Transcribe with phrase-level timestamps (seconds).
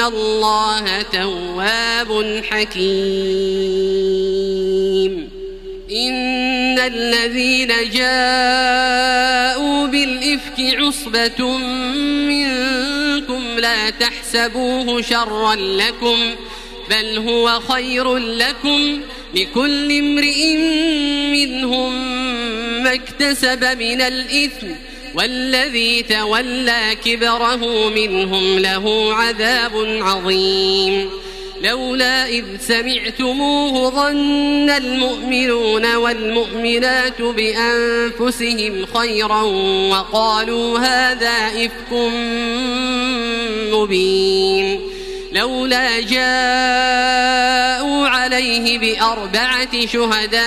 [0.00, 3.86] الله تواب حكيم
[5.90, 11.58] إن الذين جاءوا بالإفك عصبة
[12.28, 16.34] منكم لا تحسبوه شرا لكم
[16.90, 19.00] بل هو خير لكم
[19.34, 20.56] لكل امرئ
[21.32, 21.92] منهم
[22.82, 24.66] ما اكتسب من الإثم
[25.16, 31.10] والذي تولى كبره منهم له عذاب عظيم.
[31.62, 39.42] لولا إذ سمعتموه ظن المؤمنون والمؤمنات بأنفسهم خيرا
[39.90, 41.92] وقالوا هذا إفك
[43.72, 44.80] مبين.
[45.32, 50.46] لولا جاءوا عليه بأربعة شهداء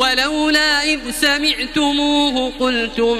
[0.00, 3.18] ولولا إذ سمعتموه قلتم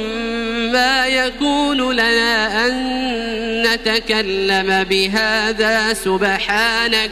[0.72, 7.10] ما يكون لنا أن نتكلم بهذا سبحانك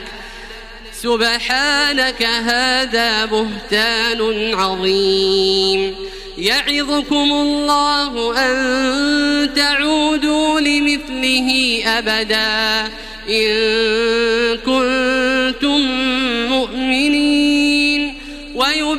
[0.93, 5.95] سبحانك هذا بهتان عظيم
[6.39, 12.93] يعظكم الله أن تعودوا لمثله أبدا
[13.29, 13.49] إن
[14.57, 15.58] كنتم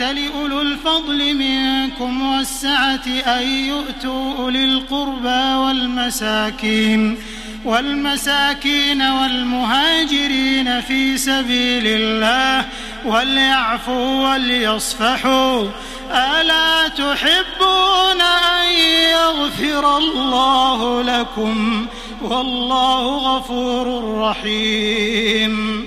[0.00, 7.18] لأولو الفضل منكم والسعة أن يؤتوا أولي القربى والمساكين
[7.64, 12.68] والمساكين والمهاجرين في سبيل الله
[13.04, 15.68] وليعفوا وليصفحوا.
[16.10, 18.72] ألا تحبون أن
[19.12, 21.86] يغفر الله لكم؟
[22.22, 25.86] والله غفور رحيم.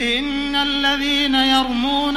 [0.00, 2.16] إن الذين يرمون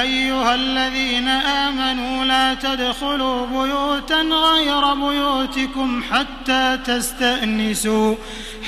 [0.00, 8.14] أيها الذين آمنوا لا تدخلوا بيوتا غير بيوتكم حتى تستأنسوا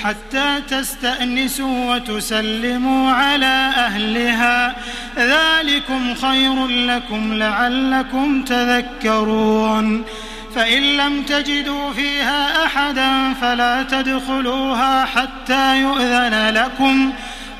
[0.03, 4.75] حتى تستأنسوا وتسلموا على أهلها.
[5.17, 10.03] ذلكم خير لكم لعلكم تذكرون.
[10.55, 17.13] فإن لم تجدوا فيها أحدا فلا تدخلوها حتى يؤذن لكم.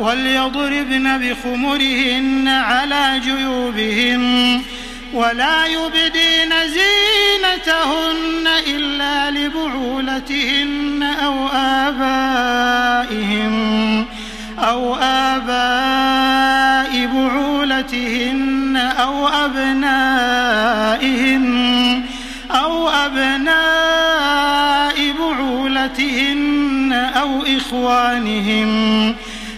[0.00, 4.62] وليضربن بخمرهن على جيوبهن
[5.14, 11.48] ولا يبدين زينتهن إلا لبعولتهن أو
[11.88, 13.54] آبائهن
[14.58, 20.70] أو آباء بعولتهن أو أبنائهن
[22.50, 23.60] أو أبناء
[25.18, 29.14] بعولتهن أو إخوانهن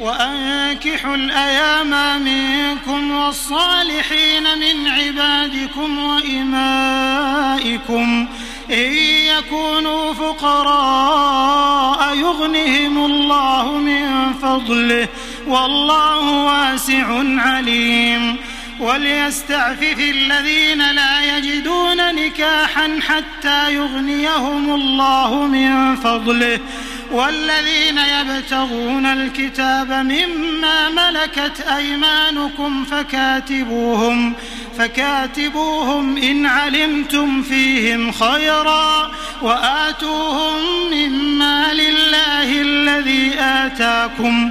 [0.00, 7.48] وأنكحوا الأيام منكم والصالحين من عبادكم وإمائكم
[8.70, 8.92] إن
[9.38, 11.58] يكونوا فقراء
[12.16, 15.08] يغنهم الله من فضله
[15.46, 17.06] والله واسع
[17.40, 18.36] عليم
[18.80, 26.60] وليستعفف الذين لا يجدون نكاحا حتى يغنيهم الله من فضله
[27.10, 34.34] والذين يبتغون الكتاب مما ملكت أيمانكم فكاتبوهم
[34.78, 39.10] فكاتبوهم إن علمتم فيهم خيرا
[39.42, 40.60] وآتوهم
[40.92, 44.50] مما لله الذي آتاكم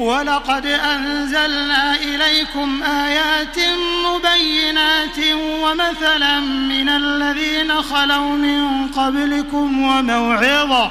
[0.00, 3.56] ولقد أنزلنا إليكم آيات
[4.06, 10.90] مبينات ومثلا من الذين خلوا من قبلكم وموعظة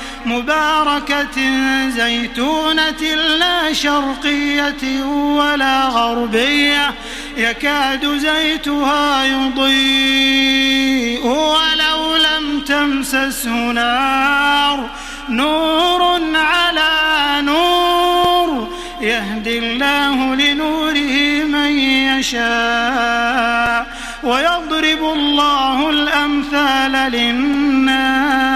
[0.25, 1.37] مباركة
[1.89, 3.01] زيتونة
[3.39, 6.93] لا شرقية ولا غربية
[7.37, 14.89] يكاد زيتها يضيء ولو لم تمسسه نار.
[15.29, 16.91] نور على
[17.41, 18.69] نور
[19.01, 21.79] يهدي الله لنوره من
[22.19, 23.87] يشاء
[24.23, 28.50] ويضرب الله الأمثال للناس.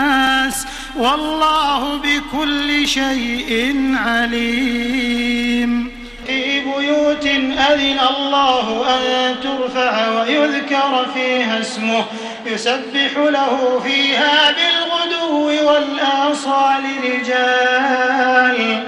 [0.97, 5.91] والله بكل شيء عليم.
[6.27, 7.25] في بيوت
[7.71, 12.05] أذن الله أن ترفع ويذكر فيها اسمه.
[12.45, 18.83] يسبح له فيها بالغدو والآصال رجال.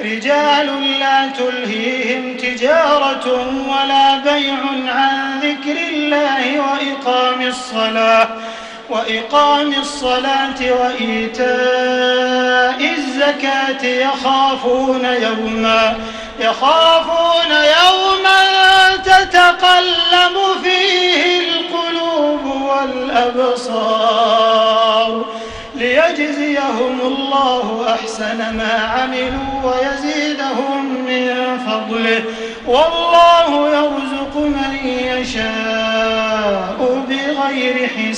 [0.00, 3.26] رجال لا تلهيهم تجارة
[3.68, 8.28] ولا بيع عن ذكر الله وإقام الصلاة.
[8.92, 11.50] وإقام الصلاة وإيتاء
[12.98, 15.96] الزكاة يخافون يوما
[16.40, 18.42] يخافون يوما
[19.04, 24.22] تتقلب فيه القلوب والأبصار
[25.74, 32.22] ليجزيهم الله أحسن ما عملوا ويزيدهم من فضله
[32.66, 38.11] والله يرزق من يشاء بغير حساب.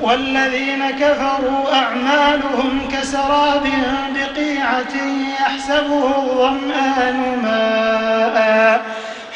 [0.00, 3.66] والذين كفروا أعمالهم كسراب
[4.14, 4.94] بقيعة
[5.40, 8.80] يحسبه الظمآن ماء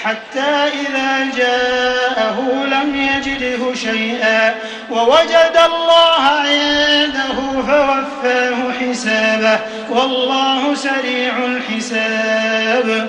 [0.05, 4.55] حتى إذا جاءه لم يجده شيئا
[4.91, 9.59] ووجد الله عنده فوفاه حسابه
[9.91, 13.09] والله سريع الحساب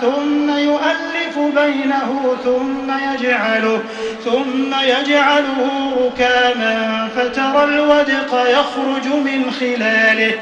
[0.00, 3.82] ثم يؤلف بينه ثم يجعله
[4.24, 10.38] ثم يجعله ركاما فترى الودق يخرج من خلاله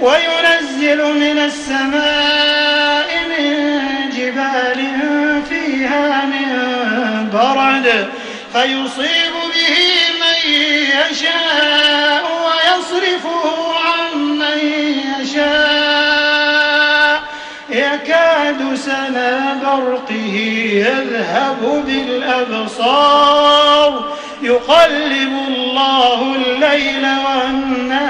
[0.00, 3.70] وينزل من السماء من
[4.16, 4.80] جبال
[5.48, 6.48] فيها من
[7.32, 8.08] برد
[8.52, 9.76] فيصيب به
[10.20, 10.52] من
[11.10, 13.41] يشاء ويصرفه
[19.76, 20.36] برقه
[20.72, 23.90] يذهب بالأبصار.
[24.42, 28.02] يقلب الله الليل والنهار.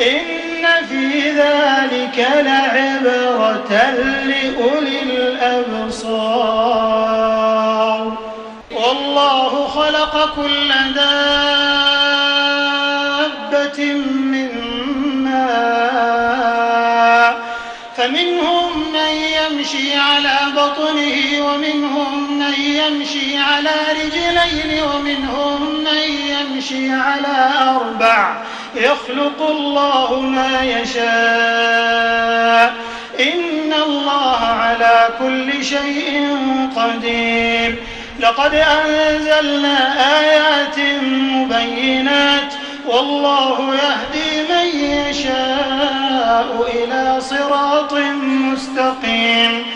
[0.00, 3.72] إن في ذلك لعبرة
[4.24, 6.46] لأولي الأبصار.
[8.72, 11.45] والله خلق كل دابة
[20.96, 28.42] بطنه ومنهم من يمشي على رجلين ومنهم من يمشي على أربع.
[28.74, 31.06] يخلق الله ما يشاء.
[33.20, 36.38] إن الله على كل شيء
[36.76, 37.82] قدير.
[38.20, 40.78] لقد أنزلنا آيات
[41.22, 42.54] مبينات.
[42.86, 49.75] والله يهدي من يشاء إلى صراط مستقيم.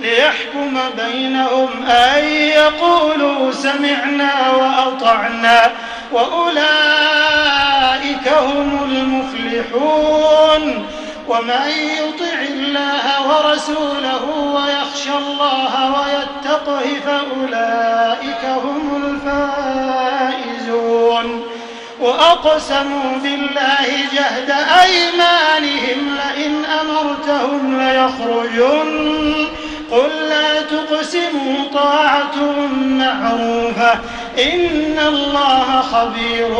[0.00, 5.70] ليحكم بينهم أن يقولوا سمعنا وأطعنا
[6.12, 7.48] وأولئك
[8.28, 10.86] هم المفلحون
[11.28, 18.84] ومن يطع الله ورسوله ويخشى الله ويتقه فأولئك هم
[20.46, 21.28] الفائزون
[22.00, 24.50] وأقسموا بالله جهد
[24.84, 29.48] أيمانهم لئن أمرتهم ليخرجن
[29.90, 32.36] قل لا تقسموا طاعة
[32.80, 33.92] معروفة
[34.38, 36.54] إن الله خبير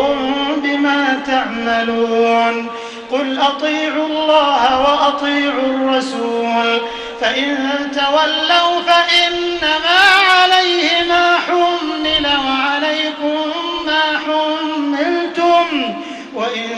[0.57, 2.67] بما تعملون
[3.13, 6.81] قل أطيعوا الله وأطيعوا الرسول
[7.21, 7.57] فإن
[7.95, 9.99] تولوا فإنما
[10.31, 13.51] عليه ما حمل وعليكم
[13.87, 15.95] ما حملتم
[16.35, 16.69] وإن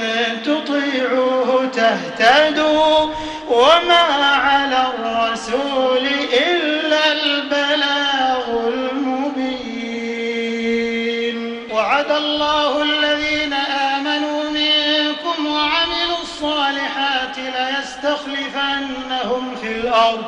[0.45, 3.07] تطيعوه تهتدوا
[3.49, 6.10] وما على الرسول
[18.81, 20.25] ليستخلفنهم في الأرض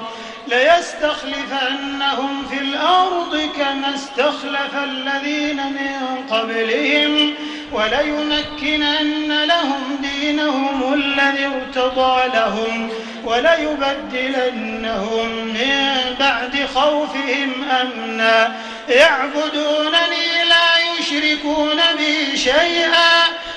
[0.48, 7.34] ليستخلفنهم في الأرض كما استخلف الذين من قبلهم
[7.72, 12.90] وليمكنن لهم دينهم الذي ارتضى لهم
[13.24, 18.56] وليبدلنهم من بعد خوفهم أمنا.
[18.88, 23.22] يعبدونني لا يشركون بي شيئا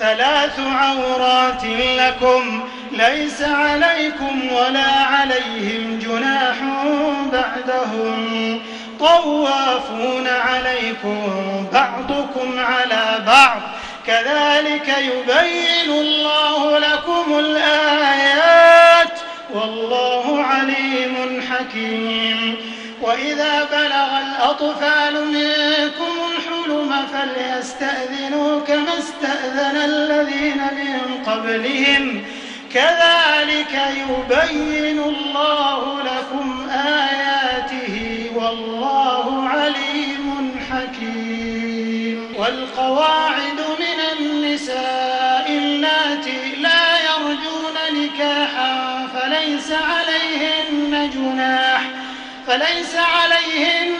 [0.00, 1.64] ثلاث عورات
[1.98, 6.54] لكم ليس عليكم ولا عليهم جناح
[7.32, 8.60] بعدهم.
[9.00, 13.60] طوافون عليكم بعضكم على بعض.
[14.06, 19.18] كذلك يبين الله لكم الآيات.
[19.54, 22.56] والله عليم حكيم.
[23.02, 26.39] وإذا بلغ الأطفال منكم
[27.06, 32.24] فليستأذنوا كما استأذن الذين من قبلهم.
[32.74, 42.34] كذلك يبين الله لكم آياته والله عليم حكيم.
[42.38, 51.82] والقواعد من النساء اللاتي لا يرجون نكاحا فليس عليهن جناح
[52.46, 53.99] فليس عليهن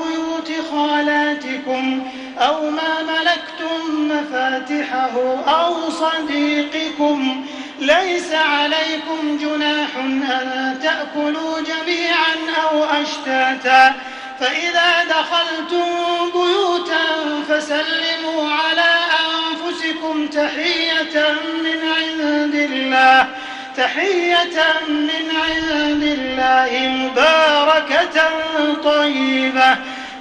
[1.65, 2.07] خالاتكم
[2.39, 5.11] أو ما ملكتم مفاتحه
[5.47, 7.45] أو صديقكم
[7.79, 13.93] ليس عليكم جناح أن تأكلوا جميعا أو أشتاتا
[14.39, 15.85] فإذا دخلتم
[16.33, 17.03] بيوتا
[17.49, 21.31] فسلموا على أنفسكم تحية
[21.63, 23.27] من عند الله
[23.77, 28.29] تحية من عند الله مباركة
[28.83, 29.77] طيبة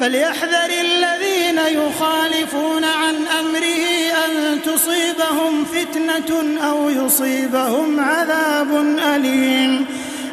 [0.00, 3.84] فليحذر الذين يخالفون عن أمره
[4.26, 9.86] أن تصيبهم فتنة أو يصيبهم عذاب أليم.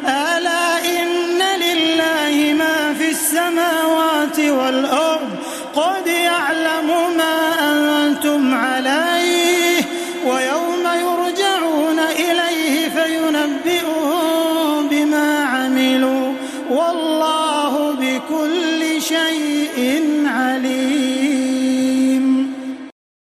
[0.06, 5.28] ألا إن لله ما في السماوات والأرض؟
[5.74, 7.54] قد يعلم ما
[8.06, 9.82] أنتم عليه.
[10.26, 10.57] ويوم